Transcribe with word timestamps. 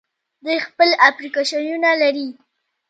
دوی 0.43 0.57
خپل 0.67 0.89
اپلیکیشنونه 1.09 1.91
لري. 2.01 2.27